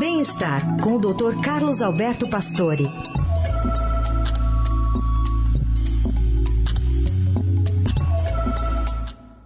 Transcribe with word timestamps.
Bem-estar 0.00 0.80
com 0.80 0.94
o 0.94 0.98
Dr. 0.98 1.42
Carlos 1.44 1.82
Alberto 1.82 2.26
Pastore. 2.26 2.84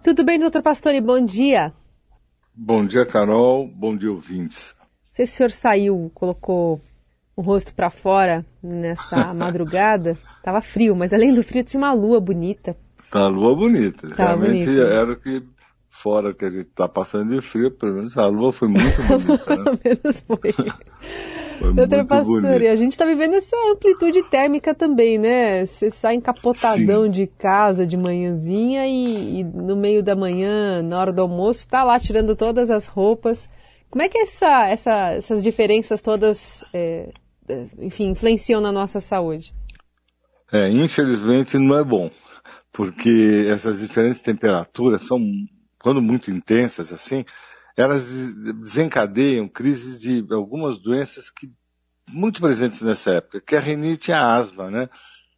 Tudo 0.01 0.23
bem, 0.23 0.39
doutor 0.39 0.61
Pastore? 0.61 1.01
Bom 1.01 1.19
dia. 1.25 1.73
Bom 2.55 2.85
dia, 2.85 3.05
Carol. 3.05 3.67
Bom 3.67 3.97
dia, 3.97 4.09
ouvintes. 4.09 4.73
Não 4.79 4.87
sei 5.11 5.25
se 5.25 5.33
o 5.33 5.35
senhor 5.35 5.51
saiu, 5.51 6.11
colocou 6.13 6.79
o 7.35 7.41
rosto 7.41 7.73
para 7.75 7.89
fora 7.89 8.45
nessa 8.63 9.33
madrugada. 9.35 10.17
Tava 10.41 10.61
frio, 10.61 10.95
mas 10.95 11.11
além 11.11 11.33
do 11.33 11.43
frio 11.43 11.65
tinha 11.65 11.81
uma 11.81 11.91
lua 11.91 12.21
bonita. 12.21 12.77
Tá 13.11 13.19
uma 13.19 13.27
lua 13.27 13.55
bonita. 13.57 14.07
Tava 14.15 14.39
Realmente 14.39 14.65
bonita. 14.65 14.83
era 14.87 15.11
o 15.11 15.15
que 15.17 15.43
fora 16.05 16.35
que 16.35 16.45
a 16.45 16.51
gente 16.51 16.65
tá 16.65 16.87
passando 16.87 17.33
de 17.33 17.41
frio, 17.41 17.71
pelo 17.71 17.95
menos 17.95 18.15
a 18.15 18.27
lua 18.27 18.53
foi 18.53 18.67
muito 18.67 19.01
bonita. 19.09 19.33
Né? 19.33 19.37
pelo 19.63 19.79
menos 19.83 20.23
foi. 20.27 20.53
Foi 21.57 21.73
Doutor 21.73 22.05
Pastore, 22.05 22.67
a 22.67 22.75
gente 22.75 22.91
está 22.91 23.05
vivendo 23.05 23.33
essa 23.35 23.55
amplitude 23.71 24.21
térmica 24.23 24.75
também, 24.75 25.17
né? 25.17 25.65
Você 25.65 25.89
sai 25.89 26.15
encapotadão 26.15 27.05
Sim. 27.05 27.09
de 27.09 27.27
casa 27.27 27.87
de 27.87 27.95
manhãzinha 27.95 28.85
e, 28.85 29.39
e, 29.39 29.43
no 29.45 29.73
meio 29.77 30.03
da 30.03 30.17
manhã, 30.17 30.81
na 30.81 30.99
hora 30.99 31.13
do 31.13 31.21
almoço, 31.21 31.61
está 31.61 31.81
lá 31.81 31.97
tirando 31.97 32.35
todas 32.35 32.69
as 32.69 32.87
roupas. 32.87 33.47
Como 33.89 34.01
é 34.01 34.09
que 34.09 34.17
essa, 34.17 34.67
essa, 34.67 35.11
essas 35.11 35.41
diferenças 35.41 36.01
todas, 36.01 36.61
é, 36.73 37.13
é, 37.47 37.67
enfim, 37.79 38.09
influenciam 38.09 38.59
na 38.59 38.73
nossa 38.73 38.99
saúde? 38.99 39.53
É, 40.51 40.69
infelizmente 40.69 41.57
não 41.57 41.77
é 41.77 41.85
bom, 41.85 42.11
porque 42.73 43.47
essas 43.49 43.79
diferentes 43.79 44.19
temperaturas 44.19 45.03
são, 45.03 45.21
quando 45.85 46.01
muito 46.01 46.31
intensas 46.31 46.91
assim, 46.91 47.23
elas 47.77 48.07
desencadeiam 48.59 49.47
crises 49.47 49.99
de 50.01 50.25
algumas 50.31 50.79
doenças 50.79 51.29
que 51.29 51.47
muito 52.09 52.41
presentes 52.41 52.81
nessa 52.81 53.11
época, 53.11 53.39
que 53.39 53.53
é 53.53 53.59
a 53.59 53.61
rinite 53.61 54.09
e 54.09 54.11
a 54.11 54.35
asma, 54.35 54.71
né? 54.71 54.89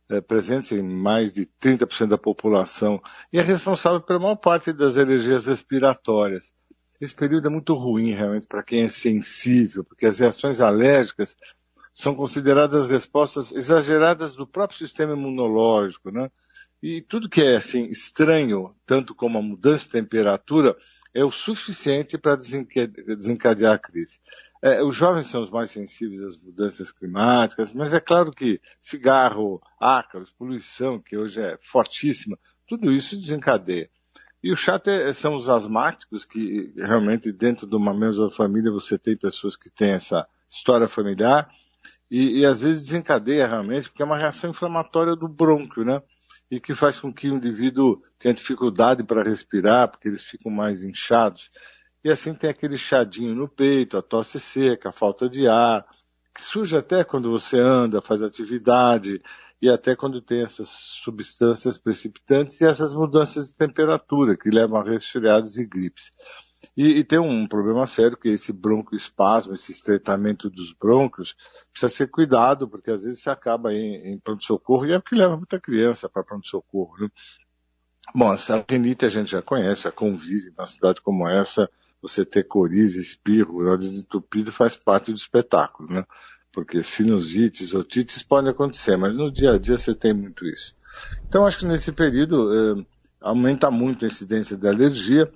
É, 0.10 0.22
presentes 0.22 0.72
em 0.72 0.82
mais 0.82 1.34
de 1.34 1.46
30% 1.62 2.08
da 2.08 2.18
população 2.18 3.02
e 3.34 3.38
é 3.38 3.42
responsável 3.42 4.00
pela 4.00 4.20
maior 4.20 4.38
parte 4.38 4.72
das 4.72 4.96
alergias 4.96 5.48
respiratórias. 5.48 6.54
Esse 7.02 7.14
período 7.14 7.48
é 7.48 7.50
muito 7.50 7.74
ruim 7.74 8.12
realmente 8.12 8.48
para 8.48 8.64
quem 8.64 8.84
é 8.84 8.88
sensível, 8.88 9.84
porque 9.84 10.06
as 10.06 10.18
reações 10.18 10.62
alérgicas 10.62 11.36
são 11.94 12.16
consideradas 12.16 12.88
respostas 12.88 13.52
exageradas 13.52 14.34
do 14.34 14.48
próprio 14.48 14.80
sistema 14.80 15.12
imunológico, 15.12 16.10
né? 16.10 16.32
E 16.82 17.02
tudo 17.02 17.30
que 17.30 17.42
é 17.42 17.58
assim 17.58 17.90
estranho, 17.90 18.70
tanto 18.86 19.16
como 19.16 19.38
a 19.38 19.42
mudança 19.42 19.86
de 19.86 19.92
temperatura, 19.92 20.76
é 21.14 21.24
o 21.24 21.32
suficiente 21.32 22.18
para 22.18 22.36
desencadear 22.36 23.74
a 23.74 23.80
crise. 23.80 24.20
É, 24.62 24.84
os 24.84 24.96
jovens 24.96 25.28
são 25.28 25.42
os 25.42 25.50
mais 25.50 25.72
sensíveis 25.72 26.22
às 26.22 26.38
mudanças 26.38 26.92
climáticas, 26.92 27.72
mas 27.74 27.94
é 27.94 28.00
claro 28.00 28.32
que 28.32 28.60
cigarro, 28.80 29.62
ácaros, 29.80 30.32
poluição, 30.32 31.00
que 31.00 31.18
hoje 31.18 31.42
é 31.42 31.58
fortíssima, 31.62 32.38
tudo 32.68 32.92
isso 32.92 33.20
desencadeia. 33.20 33.90
E 34.44 34.52
o 34.52 34.56
chato 34.56 34.90
é, 34.90 35.12
são 35.14 35.36
os 35.36 35.50
asmáticos, 35.50 36.26
que 36.26 36.74
realmente 36.76 37.32
dentro 37.32 37.68
de 37.68 37.76
uma 37.76 37.94
mesma 37.94 38.30
família 38.30 38.72
você 38.72 38.98
tem 38.98 39.16
pessoas 39.16 39.56
que 39.56 39.70
têm 39.70 39.92
essa 39.92 40.28
história 40.50 40.88
familiar, 40.88 41.50
e, 42.10 42.40
e 42.40 42.46
às 42.46 42.62
vezes 42.62 42.86
desencadeia 42.86 43.48
realmente, 43.48 43.90
porque 43.90 44.02
é 44.02 44.06
uma 44.06 44.18
reação 44.18 44.50
inflamatória 44.50 45.16
do 45.16 45.28
brônquio, 45.28 45.84
né? 45.84 46.02
E 46.50 46.60
que 46.60 46.74
faz 46.74 47.00
com 47.00 47.14
que 47.14 47.30
o 47.30 47.36
indivíduo 47.36 48.02
tenha 48.18 48.34
dificuldade 48.34 49.04
para 49.04 49.24
respirar, 49.24 49.90
porque 49.90 50.08
eles 50.08 50.24
ficam 50.24 50.52
mais 50.52 50.84
inchados. 50.84 51.50
E 52.04 52.10
assim 52.10 52.34
tem 52.34 52.50
aquele 52.50 52.78
chadinho 52.78 53.36
no 53.36 53.50
peito, 53.50 53.98
a 53.98 54.02
tosse 54.02 54.40
seca, 54.40 54.90
a 54.90 54.94
falta 54.94 55.30
de 55.30 55.48
ar, 55.48 55.86
que 56.34 56.44
surge 56.44 56.78
até 56.78 57.04
quando 57.04 57.30
você 57.30 57.60
anda, 57.60 58.02
faz 58.02 58.22
atividade, 58.22 59.22
e 59.62 59.70
até 59.70 59.96
quando 59.96 60.22
tem 60.22 60.44
essas 60.44 60.70
substâncias 60.70 61.78
precipitantes 61.78 62.62
e 62.62 62.66
essas 62.66 62.94
mudanças 62.94 63.50
de 63.50 63.56
temperatura 63.56 64.38
que 64.38 64.50
levam 64.50 64.80
a 64.80 64.84
resfriados 64.84 65.58
e 65.58 65.66
gripes. 65.66 66.12
E, 66.76 67.00
e, 67.00 67.04
tem 67.04 67.20
um 67.20 67.48
problema 67.48 67.86
sério, 67.88 68.18
que 68.18 68.30
esse 68.30 68.52
broncoespasmo, 68.52 69.54
esse 69.54 69.72
estreitamento 69.72 70.50
dos 70.50 70.74
brônquios, 70.74 71.36
precisa 71.72 71.90
ser 71.90 72.08
cuidado, 72.08 72.68
porque 72.68 72.92
às 72.92 73.04
vezes 73.04 73.22
você 73.22 73.30
acaba 73.30 73.74
em, 73.74 74.14
em 74.14 74.20
pronto-socorro, 74.20 74.86
e 74.86 74.92
é 74.92 74.98
o 74.98 75.02
que 75.02 75.16
leva 75.16 75.38
muita 75.38 75.60
criança 75.60 76.10
para 76.10 76.24
pronto-socorro. 76.24 76.96
Né? 77.00 77.10
Bom, 78.16 78.32
a 78.32 78.38
rinite 78.70 79.06
a 79.06 79.10
gente 79.10 79.32
já 79.32 79.42
conhece, 79.42 79.88
a 79.88 79.92
convive 79.92 80.52
numa 80.56 80.68
cidade 80.68 81.02
como 81.02 81.28
essa, 81.28 81.70
você 82.02 82.26
ter 82.26 82.44
coriza, 82.44 83.00
espirro, 83.00 83.64
nariz 83.64 83.96
entupido 83.96 84.52
faz 84.52 84.76
parte 84.76 85.12
do 85.12 85.18
espetáculo, 85.18 85.92
né? 85.92 86.06
Porque 86.52 86.82
sinusites, 86.82 87.74
otites 87.74 88.24
podem 88.24 88.52
acontecer, 88.52 88.98
mas 88.98 89.18
no 89.18 89.32
dia 89.32 89.54
a 89.54 89.58
dia 89.60 89.78
você 89.78 89.94
tem 89.94 90.14
muito 90.14 90.46
isso. 90.46 90.76
Então 91.28 91.46
acho 91.46 91.60
que 91.60 91.66
nesse 91.66 91.92
período 91.92 92.52
eh, 92.54 92.86
aumenta 93.22 93.70
muito 93.70 94.06
a 94.06 94.08
incidência 94.08 94.56
de 94.56 94.68
alergia, 94.68 95.32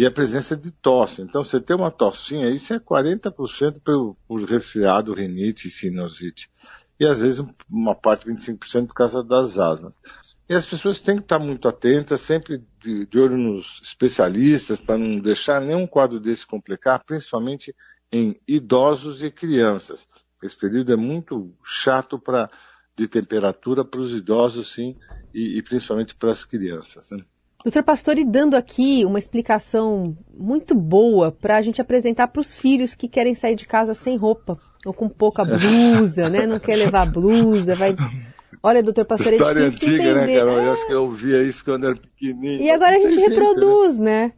e 0.00 0.06
a 0.06 0.10
presença 0.10 0.56
de 0.56 0.70
tosse. 0.70 1.20
Então, 1.20 1.44
você 1.44 1.60
tem 1.60 1.76
uma 1.76 1.90
tossinha, 1.90 2.48
isso 2.48 2.72
é 2.72 2.80
40% 2.80 3.82
por, 3.84 4.16
por 4.26 4.42
resfriado, 4.44 5.12
rinite 5.12 5.68
e 5.68 5.70
sinusite. 5.70 6.50
E 6.98 7.04
às 7.04 7.20
vezes 7.20 7.44
uma 7.70 7.94
parte, 7.94 8.26
25% 8.26 8.86
por 8.86 8.94
causa 8.94 9.22
das 9.22 9.58
asmas. 9.58 9.94
E 10.48 10.54
as 10.54 10.64
pessoas 10.64 11.02
têm 11.02 11.16
que 11.16 11.24
estar 11.24 11.38
muito 11.38 11.68
atentas, 11.68 12.22
sempre 12.22 12.64
de, 12.82 13.04
de 13.04 13.18
olho 13.18 13.36
nos 13.36 13.78
especialistas, 13.84 14.80
para 14.80 14.96
não 14.96 15.20
deixar 15.20 15.60
nenhum 15.60 15.86
quadro 15.86 16.18
desse 16.18 16.46
complicar, 16.46 17.04
principalmente 17.04 17.76
em 18.10 18.40
idosos 18.48 19.22
e 19.22 19.30
crianças. 19.30 20.08
Esse 20.42 20.56
período 20.56 20.94
é 20.94 20.96
muito 20.96 21.54
chato 21.62 22.18
para 22.18 22.50
de 22.96 23.06
temperatura 23.06 23.84
para 23.84 24.00
os 24.00 24.14
idosos, 24.14 24.72
sim, 24.72 24.96
e, 25.34 25.58
e 25.58 25.62
principalmente 25.62 26.14
para 26.14 26.30
as 26.30 26.42
crianças. 26.42 27.10
Né? 27.10 27.22
Doutor 27.62 27.82
Pastore 27.82 28.24
dando 28.24 28.56
aqui 28.56 29.04
uma 29.04 29.18
explicação 29.18 30.16
muito 30.34 30.74
boa 30.74 31.30
para 31.30 31.58
a 31.58 31.62
gente 31.62 31.80
apresentar 31.80 32.28
para 32.28 32.40
os 32.40 32.58
filhos 32.58 32.94
que 32.94 33.06
querem 33.06 33.34
sair 33.34 33.54
de 33.54 33.66
casa 33.66 33.92
sem 33.92 34.16
roupa 34.16 34.58
ou 34.84 34.94
com 34.94 35.08
pouca 35.08 35.44
blusa, 35.44 36.30
né? 36.30 36.46
Não 36.46 36.58
quer 36.58 36.76
levar 36.76 37.04
blusa, 37.10 37.74
vai. 37.74 37.94
Olha, 38.62 38.82
doutor 38.82 39.04
Pastore, 39.04 39.36
História 39.36 39.60
é 39.60 39.64
antiga, 39.64 39.90
né, 39.90 40.10
entender. 40.10 40.26
né, 40.26 40.38
Carol? 40.38 40.60
Eu 40.60 40.72
acho 40.72 40.86
que 40.86 40.92
eu 40.92 41.02
ouvia 41.02 41.42
isso 41.42 41.64
quando 41.64 41.86
era 41.86 41.96
pequenininho. 41.96 42.62
E 42.62 42.70
agora 42.70 42.96
a 42.96 42.98
gente 42.98 43.18
reproduz, 43.18 43.98
né? 43.98 44.26
né? 44.26 44.32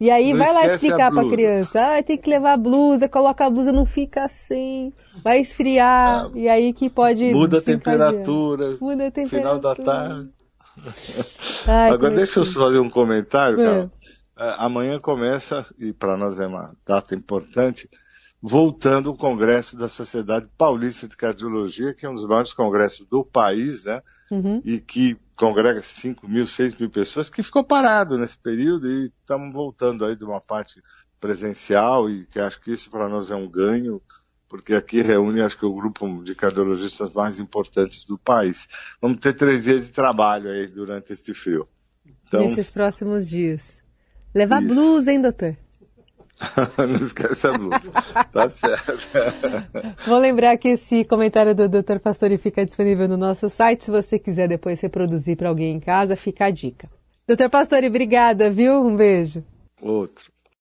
E 0.00 0.10
aí 0.10 0.32
não 0.32 0.38
vai 0.38 0.52
lá 0.54 0.66
explicar 0.66 1.10
para 1.10 1.22
a 1.22 1.28
criança, 1.28 1.80
ah, 1.80 2.02
tem 2.04 2.16
que 2.16 2.30
levar 2.30 2.56
blusa, 2.56 3.08
coloca 3.08 3.44
a 3.44 3.50
blusa, 3.50 3.72
não 3.72 3.84
fica 3.84 4.22
assim, 4.22 4.92
vai 5.24 5.40
esfriar, 5.40 6.26
ah, 6.26 6.30
e 6.36 6.48
aí 6.48 6.72
que 6.72 6.88
pode... 6.88 7.32
Muda 7.32 7.58
a 7.58 7.60
temperatura, 7.60 8.76
muda 8.80 9.08
a 9.08 9.10
temperatura, 9.10 9.26
final 9.26 9.58
da 9.58 9.74
tarde. 9.74 10.30
Ai, 11.66 11.90
Agora 11.90 12.14
deixa 12.14 12.40
eu 12.40 12.44
fazer 12.44 12.78
um 12.78 12.90
comentário, 12.90 13.60
é. 13.60 13.80
é. 13.82 14.54
Amanhã 14.58 14.98
começa, 15.00 15.66
e 15.78 15.92
para 15.92 16.16
nós 16.16 16.38
é 16.38 16.46
uma 16.46 16.74
data 16.86 17.14
importante, 17.14 17.88
voltando 18.40 19.10
o 19.10 19.16
Congresso 19.16 19.76
da 19.76 19.88
Sociedade 19.88 20.48
Paulista 20.56 21.08
de 21.08 21.16
Cardiologia, 21.16 21.92
que 21.92 22.06
é 22.06 22.08
um 22.08 22.14
dos 22.14 22.26
maiores 22.26 22.52
congressos 22.52 23.06
do 23.06 23.24
país, 23.24 23.84
né? 23.84 24.00
Uhum. 24.30 24.62
E 24.64 24.78
que 24.78 25.16
congrega 25.34 25.82
5 25.82 26.28
mil, 26.28 26.46
6 26.46 26.78
mil 26.78 26.90
pessoas, 26.90 27.30
que 27.30 27.42
ficou 27.42 27.64
parado 27.64 28.18
nesse 28.18 28.38
período 28.38 28.88
e 28.88 29.06
estamos 29.06 29.52
voltando 29.52 30.04
aí 30.04 30.14
de 30.14 30.24
uma 30.24 30.40
parte 30.40 30.82
presencial 31.20 32.08
e 32.08 32.26
que 32.26 32.38
acho 32.38 32.60
que 32.60 32.72
isso 32.72 32.90
para 32.90 33.08
nós 33.08 33.30
é 33.30 33.34
um 33.34 33.48
ganho 33.48 34.00
porque 34.48 34.74
aqui 34.74 35.02
reúne, 35.02 35.40
acho 35.40 35.58
que, 35.58 35.66
o 35.66 35.74
grupo 35.74 36.22
de 36.24 36.34
cardiologistas 36.34 37.12
mais 37.12 37.38
importantes 37.38 38.04
do 38.04 38.16
país. 38.16 38.66
Vamos 39.00 39.20
ter 39.20 39.34
três 39.34 39.64
dias 39.64 39.86
de 39.86 39.92
trabalho 39.92 40.50
aí 40.50 40.66
durante 40.66 41.12
este 41.12 41.34
frio. 41.34 41.68
Então, 42.26 42.40
Nesses 42.40 42.70
próximos 42.70 43.28
dias. 43.28 43.78
Levar 44.34 44.62
isso. 44.62 44.74
blusa, 44.74 45.12
hein, 45.12 45.20
doutor? 45.20 45.56
Não 46.78 47.02
esquece 47.02 47.46
a 47.46 47.52
blusa. 47.52 47.90
tá 48.32 48.48
certo. 48.48 49.08
Vou 50.06 50.18
lembrar 50.18 50.56
que 50.56 50.68
esse 50.68 51.04
comentário 51.04 51.54
do 51.54 51.68
Dr. 51.68 51.98
Pastori 51.98 52.38
fica 52.38 52.64
disponível 52.64 53.08
no 53.08 53.16
nosso 53.16 53.50
site. 53.50 53.84
Se 53.84 53.90
você 53.90 54.18
quiser 54.18 54.48
depois 54.48 54.80
reproduzir 54.80 55.36
para 55.36 55.48
alguém 55.48 55.76
em 55.76 55.80
casa, 55.80 56.16
fica 56.16 56.46
a 56.46 56.50
dica. 56.50 56.88
Doutor 57.26 57.50
Pastori, 57.50 57.88
obrigada, 57.88 58.50
viu? 58.50 58.80
Um 58.80 58.96
beijo. 58.96 59.44
Outro. 59.82 60.30